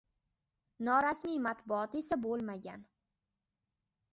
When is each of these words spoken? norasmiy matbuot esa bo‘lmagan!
norasmiy 0.87 1.37
matbuot 1.49 1.99
esa 2.01 2.19
bo‘lmagan! 2.25 2.89